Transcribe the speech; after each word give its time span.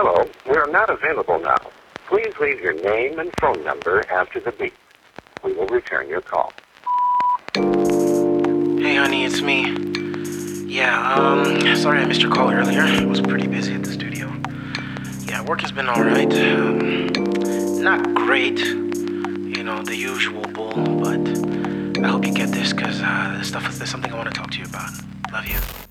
Hello, 0.00 0.24
we 0.48 0.56
are 0.56 0.68
not 0.68 0.88
available 0.90 1.40
now. 1.40 1.56
Please 2.06 2.32
leave 2.40 2.60
your 2.60 2.72
name 2.72 3.18
and 3.18 3.32
phone 3.40 3.64
number 3.64 4.08
after 4.08 4.38
the 4.38 4.52
beep. 4.52 4.72
We 5.42 5.54
will 5.54 5.66
return 5.66 6.08
your 6.08 6.20
call. 6.20 6.52
Hey, 7.56 8.94
honey, 8.94 9.24
it's 9.24 9.42
me. 9.42 9.74
Yeah, 10.72 11.14
um, 11.14 11.74
sorry 11.74 11.98
I 11.98 12.04
missed 12.04 12.20
your 12.20 12.30
call 12.30 12.52
earlier. 12.52 12.82
I 12.82 13.04
was 13.06 13.20
pretty 13.20 13.48
busy 13.48 13.74
at 13.74 13.82
the 13.82 13.90
studio. 13.90 14.32
Yeah, 15.24 15.42
work 15.42 15.62
has 15.62 15.72
been 15.72 15.88
alright. 15.88 16.32
Um, 16.32 17.08
not 17.82 18.14
great, 18.14 18.60
you 18.60 19.64
know, 19.64 19.82
the 19.82 19.96
usual 19.96 20.42
bull, 20.42 20.74
but 20.74 22.04
I 22.04 22.06
hope 22.06 22.24
you 22.24 22.32
get 22.32 22.52
this 22.52 22.72
because 22.72 23.00
uh, 23.02 23.34
this 23.36 23.48
stuff 23.48 23.68
is 23.68 23.90
something 23.90 24.12
I 24.12 24.16
want 24.16 24.32
to 24.32 24.40
talk 24.40 24.52
to 24.52 24.58
you 24.58 24.64
about. 24.64 24.92
Love 25.32 25.46
you. 25.48 25.87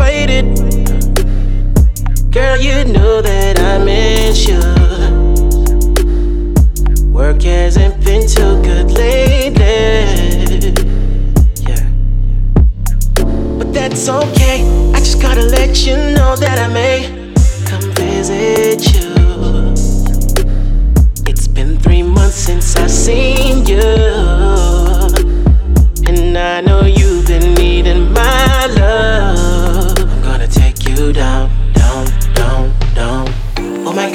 Faded. 0.00 0.46
Girl, 2.32 2.56
you 2.56 2.84
know 2.94 3.20
that 3.20 3.58
I 3.58 3.76
miss 3.84 4.48
you. 4.48 4.60
Work 7.12 7.42
hasn't 7.42 8.02
been 8.04 8.26
too 8.26 8.52
good 8.62 8.90
lately. 8.92 10.72
Yeah. 11.68 11.84
But 13.58 13.72
that's 13.74 14.08
okay. 14.08 14.58
I 14.94 14.98
just 15.00 15.20
gotta 15.20 15.42
let 15.42 15.86
you 15.86 15.96
know 16.16 16.34
that 16.44 16.56
I 16.66 16.68
may 16.80 16.98
come 17.68 17.86
visit 17.92 18.80
you. 18.94 19.10
It's 21.30 21.46
been 21.46 21.78
three 21.78 22.02
months 22.02 22.36
since 22.36 22.74
I've 22.76 22.90
seen 22.90 23.66
you. 23.66 24.09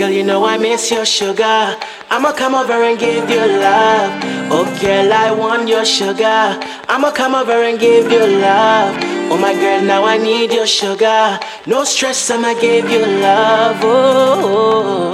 Girl, 0.05 0.13
you 0.13 0.23
know 0.23 0.45
I 0.45 0.57
miss 0.57 0.91
your 0.91 1.05
sugar. 1.05 1.75
I'ma 2.09 2.31
come 2.33 2.55
over 2.55 2.83
and 2.83 2.99
give 2.99 3.29
you 3.29 3.37
love. 3.37 4.11
Oh 4.51 4.65
girl, 4.81 5.11
I 5.11 5.31
want 5.31 5.67
your 5.67 5.85
sugar. 5.85 6.59
I'ma 6.87 7.11
come 7.11 7.33
over 7.35 7.63
and 7.63 7.79
give 7.79 8.11
you 8.11 8.19
love. 8.19 8.95
Oh 9.31 9.37
my 9.37 9.53
girl, 9.53 9.81
now 9.81 10.03
I 10.03 10.17
need 10.17 10.51
your 10.51 10.67
sugar. 10.67 11.39
No 11.65 11.83
stress, 11.83 12.29
I'ma 12.29 12.53
give 12.59 12.89
you 12.89 13.05
love. 13.05 13.77
Oh, 13.83 15.09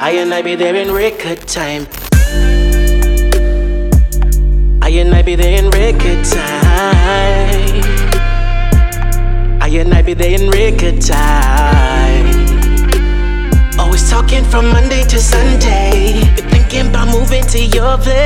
I 0.00 0.10
and 0.10 0.34
I 0.34 0.42
be 0.42 0.54
there 0.54 0.74
in 0.74 0.92
record 0.92 1.46
time. 1.48 1.86
I 4.82 4.90
and 4.90 5.14
I 5.14 5.22
be 5.22 5.34
there 5.34 5.58
in 5.58 5.70
record 5.70 6.24
time. 6.24 7.76
I 9.62 9.68
and 9.68 9.94
I 9.94 10.02
be 10.02 10.14
there 10.14 10.38
in 10.38 10.50
record 10.50 11.00
time. 11.00 12.05
Talking 14.26 14.44
from 14.46 14.66
Monday 14.70 15.04
to 15.04 15.20
Sunday. 15.20 16.18
Been 16.34 16.48
thinking 16.50 16.88
about 16.88 17.06
moving 17.06 17.44
to 17.44 17.64
your 17.64 17.96
place. 17.96 18.16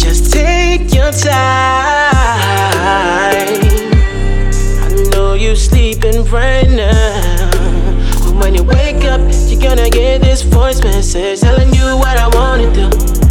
Just 0.00 0.32
take 0.32 0.94
your 0.94 1.10
time. 1.10 1.34
I 4.84 5.08
know 5.10 5.34
you 5.34 5.56
sleeping 5.56 6.24
right 6.26 6.70
now. 6.70 7.50
But 8.22 8.34
when 8.36 8.54
you 8.54 8.62
wake 8.62 9.04
up, 9.04 9.20
you're 9.48 9.60
gonna 9.60 9.90
get 9.90 10.20
this 10.20 10.42
voice 10.42 10.80
message 10.84 11.40
telling 11.40 11.74
you 11.74 11.96
what 11.96 12.16
I 12.18 12.28
wanna 12.28 12.72
do. 12.72 12.84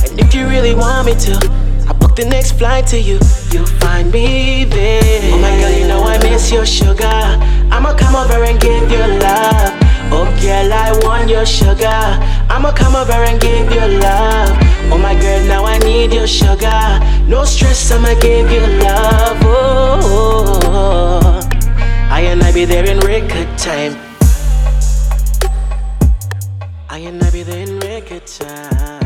And 0.09 0.19
if 0.19 0.35
you 0.35 0.49
really 0.49 0.75
want 0.75 1.05
me 1.05 1.15
to, 1.15 1.39
the 2.15 2.25
next 2.25 2.53
flight 2.53 2.87
to 2.87 2.97
you. 2.99 3.19
You'll 3.51 3.65
find 3.83 4.11
me 4.11 4.63
there. 4.63 5.33
Oh 5.33 5.39
my 5.39 5.51
girl, 5.59 5.71
you 5.71 5.87
know 5.87 6.03
I 6.03 6.17
miss 6.19 6.51
your 6.51 6.65
sugar. 6.65 7.05
I'ma 7.71 7.93
come 7.95 8.15
over 8.15 8.43
and 8.43 8.59
give 8.59 8.89
you 8.89 9.05
love. 9.19 9.73
Oh 10.11 10.25
girl, 10.41 10.71
I 10.71 10.97
want 11.03 11.29
your 11.29 11.45
sugar. 11.45 11.99
I'ma 12.49 12.71
come 12.71 12.95
over 12.95 13.11
and 13.11 13.39
give 13.39 13.69
you 13.71 13.99
love. 13.99 14.49
Oh 14.91 14.97
my 14.97 15.13
girl, 15.19 15.43
now 15.45 15.65
I 15.65 15.77
need 15.79 16.13
your 16.13 16.27
sugar. 16.27 16.99
No 17.27 17.43
stress, 17.43 17.91
I'ma 17.91 18.13
give 18.21 18.49
you 18.49 18.65
love. 18.83 19.37
Oh, 19.43 20.59
I 22.09 22.21
and 22.21 22.41
I 22.41 22.51
be 22.53 22.63
there 22.63 22.85
in 22.89 22.99
record 22.99 23.57
time. 23.57 23.97
I 26.89 26.99
and 26.99 27.21
I 27.21 27.29
be 27.29 27.43
there 27.43 27.67
in 27.67 27.79
record 27.79 28.25
time. 28.25 29.04